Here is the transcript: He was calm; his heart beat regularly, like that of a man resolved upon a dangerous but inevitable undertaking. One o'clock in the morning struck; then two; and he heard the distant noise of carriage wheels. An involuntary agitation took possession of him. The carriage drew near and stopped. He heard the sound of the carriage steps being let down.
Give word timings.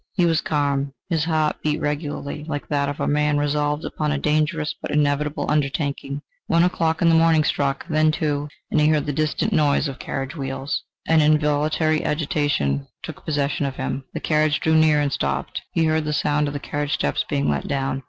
He 0.13 0.25
was 0.25 0.41
calm; 0.41 0.93
his 1.11 1.25
heart 1.25 1.57
beat 1.61 1.79
regularly, 1.79 2.43
like 2.45 2.67
that 2.69 2.89
of 2.89 2.99
a 2.99 3.05
man 3.07 3.37
resolved 3.37 3.85
upon 3.85 4.11
a 4.11 4.17
dangerous 4.17 4.73
but 4.81 4.89
inevitable 4.89 5.45
undertaking. 5.47 6.23
One 6.47 6.63
o'clock 6.63 7.03
in 7.03 7.09
the 7.09 7.13
morning 7.13 7.43
struck; 7.43 7.87
then 7.87 8.11
two; 8.11 8.47
and 8.71 8.81
he 8.81 8.87
heard 8.87 9.05
the 9.05 9.13
distant 9.13 9.53
noise 9.53 9.87
of 9.87 9.99
carriage 9.99 10.35
wheels. 10.35 10.81
An 11.07 11.21
involuntary 11.21 12.03
agitation 12.03 12.87
took 13.03 13.23
possession 13.23 13.67
of 13.67 13.75
him. 13.75 14.03
The 14.15 14.19
carriage 14.21 14.59
drew 14.59 14.73
near 14.73 14.99
and 14.99 15.13
stopped. 15.13 15.61
He 15.71 15.85
heard 15.85 16.05
the 16.05 16.13
sound 16.13 16.47
of 16.47 16.53
the 16.55 16.59
carriage 16.59 16.95
steps 16.95 17.23
being 17.29 17.47
let 17.47 17.67
down. 17.67 17.99